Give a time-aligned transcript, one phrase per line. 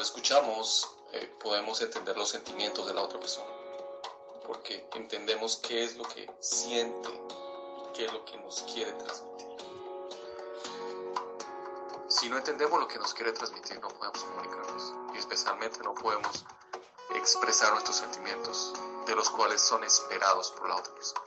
[0.00, 3.50] escuchamos eh, podemos entender los sentimientos de la otra persona,
[4.46, 7.08] porque entendemos qué es lo que siente,
[7.94, 9.48] qué es lo que nos quiere transmitir.
[12.08, 16.44] Si no entendemos lo que nos quiere transmitir, no podemos comunicarnos y especialmente no podemos
[17.14, 18.72] expresar nuestros sentimientos,
[19.06, 21.22] de los cuales son esperados por la otra persona.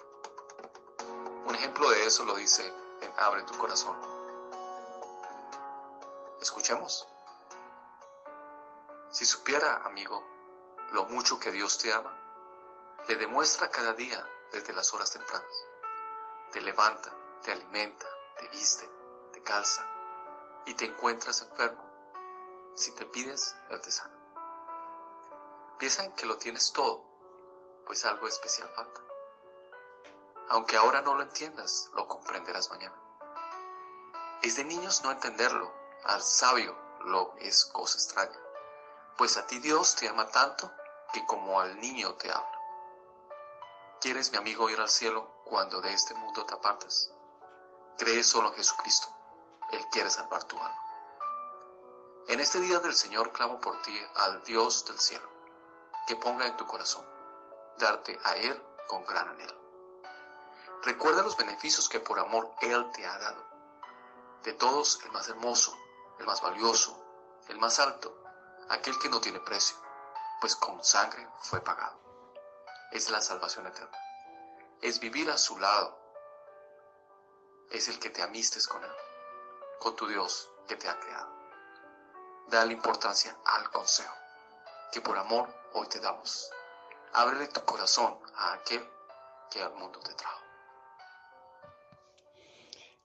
[1.45, 2.65] Un ejemplo de eso lo dice
[3.01, 3.97] en Abre tu corazón.
[6.41, 7.07] Escuchemos.
[9.13, 10.25] Si supiera, amigo,
[10.91, 12.19] lo mucho que Dios te ama,
[13.07, 15.67] le demuestra cada día desde las horas tempranas.
[16.51, 18.07] Te levanta, te alimenta,
[18.39, 18.89] te viste,
[19.31, 19.87] te calza
[20.65, 21.87] y te encuentras enfermo.
[22.73, 24.17] Si te pides, Él te sana.
[25.77, 27.05] Piensa en que lo tienes todo,
[27.85, 28.99] pues algo especial falta.
[30.49, 32.99] Aunque ahora no lo entiendas, lo comprenderás mañana.
[34.41, 35.71] Es de niños no entenderlo,
[36.03, 38.42] al sabio lo es cosa extraña
[39.17, 40.71] pues a ti Dios te ama tanto
[41.11, 42.59] que como al niño te habla.
[44.01, 47.11] ¿Quieres, mi amigo, ir al cielo cuando de este mundo te apartas?
[47.97, 49.07] Cree solo en Jesucristo.
[49.71, 50.83] Él quiere salvar tu alma.
[52.27, 55.29] En este día del Señor clamo por ti al Dios del cielo,
[56.07, 57.05] que ponga en tu corazón
[57.77, 59.55] darte a Él con gran anhelo.
[60.83, 63.45] Recuerda los beneficios que por amor Él te ha dado.
[64.43, 65.77] De todos, el más hermoso,
[66.19, 66.97] el más valioso,
[67.47, 68.22] el más alto,
[68.69, 69.77] aquel que no tiene precio,
[70.39, 71.99] pues con sangre fue pagado.
[72.91, 73.97] Es la salvación eterna.
[74.81, 75.97] Es vivir a su lado.
[77.71, 78.91] Es el que te amistes con Él,
[79.79, 81.31] con tu Dios que te ha creado.
[82.49, 84.13] Dale importancia al consejo
[84.91, 86.49] que por amor hoy te damos.
[87.13, 88.87] Ábrele tu corazón a aquel
[89.49, 90.41] que al mundo te trajo.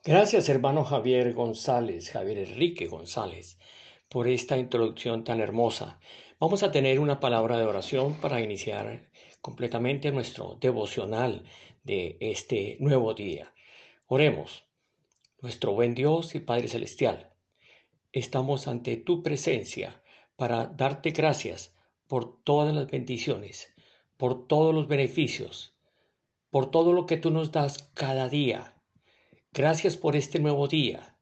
[0.05, 3.59] Gracias, hermano Javier González, Javier Enrique González
[4.09, 5.99] por esta introducción tan hermosa.
[6.41, 9.09] Vamos a tener una palabra de oración para iniciar
[9.41, 11.45] completamente nuestro devocional
[11.85, 13.53] de este nuevo día.
[14.07, 14.65] Oremos.
[15.41, 17.33] Nuestro buen Dios y Padre Celestial,
[18.13, 20.03] estamos ante tu presencia
[20.35, 21.77] para darte gracias
[22.09, 23.73] por todas las bendiciones,
[24.17, 25.77] por todos los beneficios,
[26.51, 28.75] por todo lo que tú nos das cada día.
[29.53, 31.18] Gracias por este nuevo día.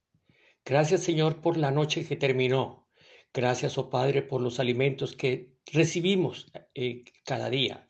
[0.68, 2.88] Gracias Señor por la noche que terminó.
[3.32, 7.86] Gracias, oh Padre, por los alimentos que recibimos eh, cada día.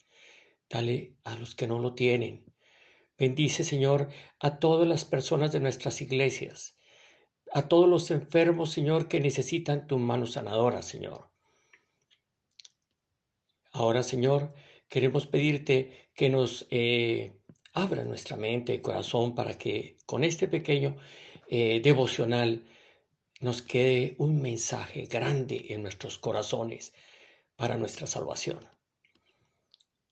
[0.68, 2.44] Dale a los que no lo tienen.
[3.18, 4.10] Bendice, Señor,
[4.40, 6.76] a todas las personas de nuestras iglesias,
[7.50, 11.30] a todos los enfermos, Señor, que necesitan tu mano sanadora, Señor.
[13.72, 14.52] Ahora, Señor,
[14.88, 17.40] queremos pedirte que nos eh,
[17.72, 20.98] abra nuestra mente y corazón para que con este pequeño
[21.48, 22.64] eh, devocional
[23.40, 26.92] nos quede un mensaje grande en nuestros corazones
[27.56, 28.66] para nuestra salvación.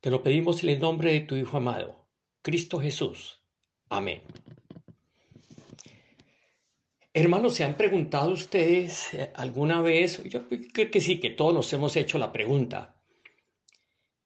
[0.01, 2.07] Te lo pedimos en el nombre de tu Hijo amado,
[2.43, 3.41] Cristo Jesús.
[3.89, 4.23] Amén.
[7.13, 10.23] Hermanos, ¿se han preguntado ustedes eh, alguna vez?
[10.25, 12.97] Yo creo que sí, que todos nos hemos hecho la pregunta.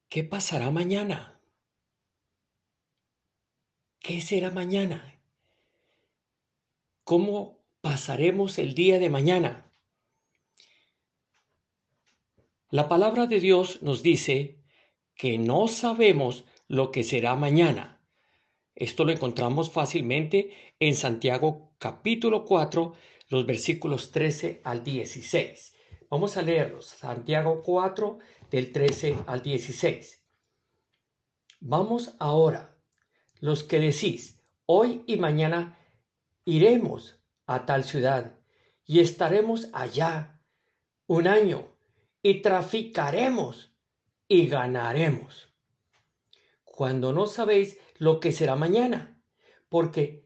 [0.08, 1.38] ¿Qué pasará mañana?
[4.00, 5.17] ¿Qué será mañana?
[7.08, 9.72] ¿Cómo pasaremos el día de mañana?
[12.68, 14.58] La palabra de Dios nos dice
[15.14, 17.98] que no sabemos lo que será mañana.
[18.74, 22.92] Esto lo encontramos fácilmente en Santiago capítulo 4,
[23.30, 25.72] los versículos 13 al 16.
[26.10, 26.88] Vamos a leerlos.
[26.88, 28.18] Santiago 4,
[28.50, 30.22] del 13 al 16.
[31.60, 32.76] Vamos ahora,
[33.40, 35.77] los que decís, hoy y mañana
[36.48, 38.34] iremos a tal ciudad
[38.86, 40.40] y estaremos allá
[41.06, 41.68] un año
[42.22, 43.70] y traficaremos
[44.28, 45.52] y ganaremos.
[46.64, 49.14] Cuando no sabéis lo que será mañana,
[49.68, 50.24] porque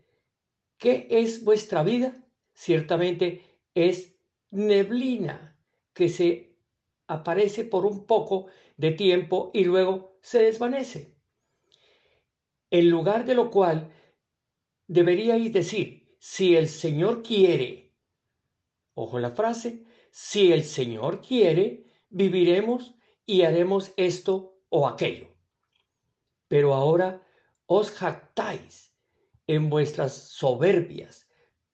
[0.79, 2.17] ¿qué es vuestra vida?
[2.55, 3.45] Ciertamente
[3.75, 4.15] es
[4.53, 5.59] neblina
[5.93, 6.55] que se
[7.09, 11.17] aparece por un poco de tiempo y luego se desvanece.
[12.71, 13.91] En lugar de lo cual
[14.87, 17.93] deberíais decir, si el Señor quiere,
[18.95, 22.95] ojo la frase, si el Señor quiere, viviremos
[23.27, 25.27] y haremos esto o aquello.
[26.47, 27.27] Pero ahora
[27.67, 28.95] os jactáis
[29.49, 31.29] en vuestras soberbias.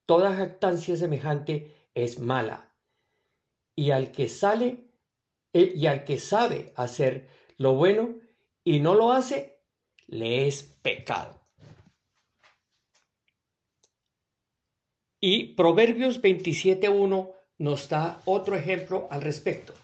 [0.07, 2.75] Toda jactancia semejante es mala.
[3.77, 4.83] Y al que sale
[5.53, 7.29] eh, y al que sabe hacer
[7.59, 8.19] lo bueno
[8.65, 9.61] y no lo hace,
[10.07, 11.39] le es pecado.
[15.21, 19.75] Y Proverbios 27.1 nos da otro ejemplo al respecto.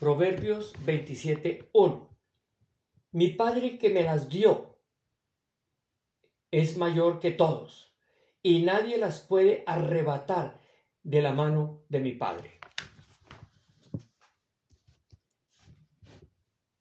[0.00, 2.08] Proverbios 27.1.
[3.12, 4.76] Mi Padre que me las dio
[6.50, 7.92] es mayor que todos
[8.42, 10.60] y nadie las puede arrebatar
[11.02, 12.58] de la mano de mi Padre.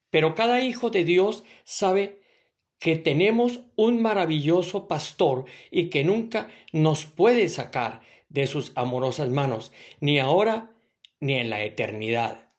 [0.09, 2.21] Pero cada hijo de Dios sabe
[2.79, 9.71] que tenemos un maravilloso pastor y que nunca nos puede sacar de sus amorosas manos,
[9.99, 10.71] ni ahora
[11.19, 12.49] ni en la eternidad.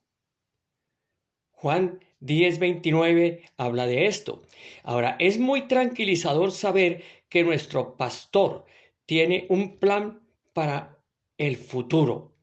[1.52, 4.42] Juan 10:29 habla de esto.
[4.82, 8.64] Ahora, es muy tranquilizador saber que nuestro pastor
[9.06, 10.20] tiene un plan
[10.52, 10.98] para
[11.36, 12.34] el futuro.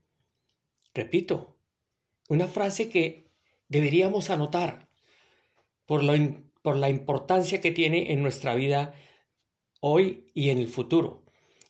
[0.93, 1.57] Repito,
[2.29, 3.25] una frase que
[3.67, 4.87] deberíamos anotar
[5.85, 6.03] por,
[6.65, 8.95] por la importancia que tiene en nuestra vida
[9.81, 11.23] hoy y en el futuro.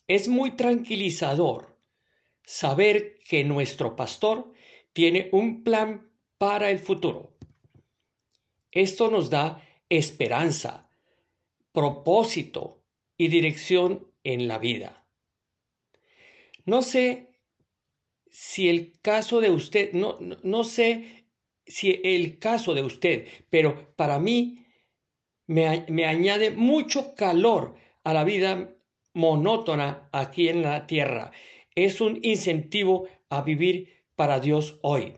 [0.08, 1.78] Es muy tranquilizador
[2.46, 4.54] saber que nuestro pastor
[4.94, 7.36] tiene un plan para el futuro.
[8.72, 10.90] Esto nos da esperanza,
[11.74, 12.82] propósito
[13.18, 15.06] y dirección en la vida.
[16.64, 17.34] No sé
[18.32, 21.26] si el caso de usted, no, no, sé
[21.66, 24.65] si el caso de usted, pero para mí
[25.48, 28.76] me, añade mucho calor a la vida
[29.14, 31.32] monótona aquí en la tierra.
[31.76, 35.18] Es un incentivo a vivir para Dios hoy.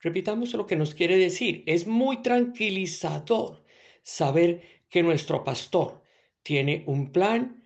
[0.00, 1.62] Repitamos lo que nos quiere decir.
[1.66, 3.62] Es muy tranquilizador
[4.02, 6.02] saber que nuestro pastor
[6.42, 7.62] tiene un plan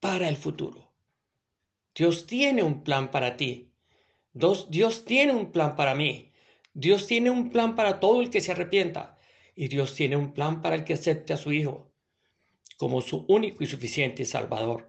[0.00, 0.92] para el futuro.
[1.94, 3.72] Dios tiene un plan para ti.
[4.32, 6.32] Dios tiene un plan para mí.
[6.72, 9.17] Dios tiene un plan para todo el que se arrepienta.
[9.60, 11.92] Y Dios tiene un plan para el que acepte a su Hijo
[12.76, 14.88] como su único y suficiente Salvador.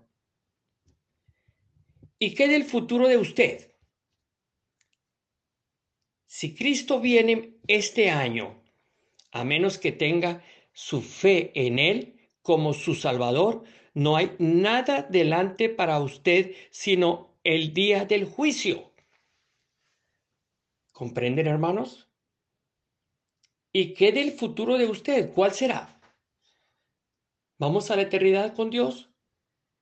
[2.20, 3.74] ¿Y qué del futuro de usted?
[6.28, 8.64] Si Cristo viene este año,
[9.32, 13.64] a menos que tenga su fe en Él como su Salvador,
[13.96, 18.94] no hay nada delante para usted sino el día del juicio.
[20.92, 22.09] ¿Comprenden, hermanos?
[23.72, 25.32] ¿Y qué del futuro de usted?
[25.34, 26.02] ¿Cuál será?
[27.60, 29.12] ¿Vamos a la eternidad con Dios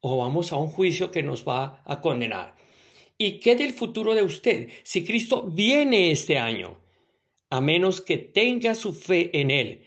[0.01, 2.55] o vamos a un juicio que nos va a condenar?
[3.17, 6.81] ¿Y qué del futuro de usted si Cristo viene este año?
[7.49, 9.85] A menos que tenga su fe en Él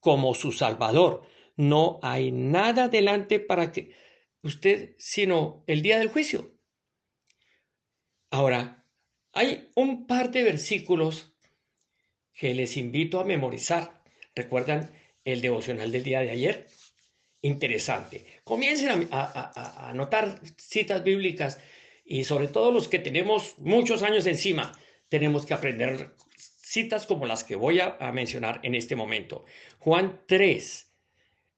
[0.00, 1.22] como su Salvador,
[1.56, 3.94] no hay nada delante para que
[4.42, 6.52] usted, sino el día del juicio.
[8.30, 8.86] Ahora,
[9.32, 11.33] hay un par de versículos
[12.34, 14.02] que les invito a memorizar.
[14.34, 14.90] ¿Recuerdan
[15.24, 16.66] el devocional del día de ayer?
[17.42, 18.26] Interesante.
[18.44, 21.60] Comiencen a, a anotar citas bíblicas
[22.04, 24.72] y sobre todo los que tenemos muchos años encima,
[25.08, 29.44] tenemos que aprender citas como las que voy a, mencionar en este momento.
[29.78, 30.90] Juan 3,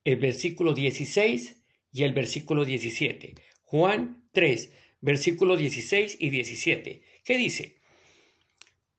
[0.04, 1.56] el versículo 16
[1.92, 3.34] y el versículo 17.
[3.64, 7.02] Juan 3, versículo 16 y 17.
[7.24, 7.76] ¿Qué dice?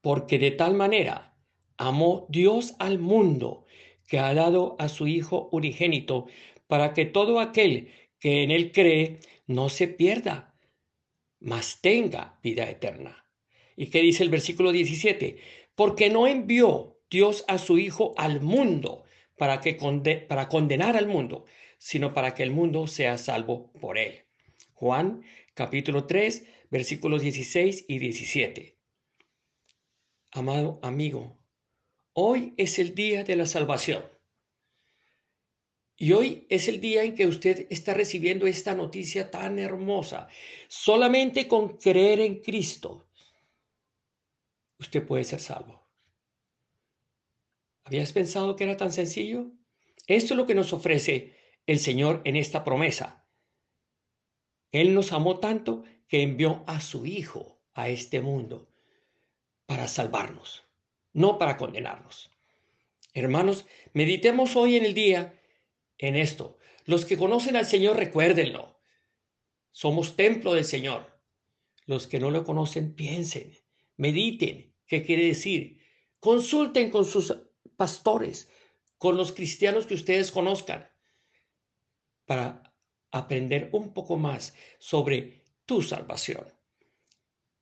[0.02, 1.37] Porque de tal manera
[1.78, 3.66] amó Dios al mundo
[4.08, 6.28] que ha dado a su Hijo unigénito
[6.68, 10.56] para que todo aquel que en él cree no se pierda,
[11.40, 13.26] mas tenga vida eterna.
[13.76, 15.38] ¿Y qué dice el versículo 17?
[15.76, 19.04] Porque no envió Dios a su Hijo al mundo
[19.38, 19.76] para, que
[20.28, 21.46] para condenar al mundo,
[21.78, 24.26] sino para que el mundo sea salvo por él.
[24.74, 25.24] Juan
[25.54, 28.78] capítulo 3, versículos 16 y 17.
[30.32, 31.37] Amado amigo,
[32.20, 34.04] hoy es el día de la salvación.
[35.96, 40.28] Y hoy es el día en que usted está recibiendo esta noticia tan hermosa.
[40.68, 43.08] Solamente con creer en Cristo,
[44.80, 45.88] usted puede ser salvo.
[47.84, 49.52] ¿Habías pensado que era tan sencillo?
[50.08, 51.36] Esto es lo que nos ofrece
[51.68, 53.28] el Señor en esta promesa.
[54.72, 58.74] Él nos amó tanto que envió a su Hijo a este mundo
[59.68, 60.67] para salvarnos,
[61.18, 62.30] no para condenarnos.
[63.12, 65.42] Hermanos, meditemos hoy en el día
[65.98, 66.60] en esto.
[66.86, 68.80] Los que conocen al Señor, recuérdenlo.
[69.72, 71.20] Somos templo del Señor.
[71.88, 73.52] Los que no lo conocen, piensen,
[73.96, 75.82] mediten qué quiere decir.
[76.20, 77.36] Consulten con sus
[77.76, 78.48] pastores,
[79.00, 80.88] con los cristianos que ustedes conozcan,
[82.26, 82.62] para
[83.10, 86.46] aprender un poco más sobre tu salvación.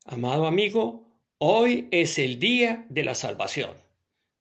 [0.04, 1.05] Amado amigo,
[1.38, 3.72] hoy es el día de la salvación.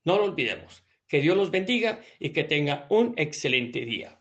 [0.04, 0.84] No lo olvidemos.
[1.06, 4.20] Que Dios los bendiga y que tenga un excelente día.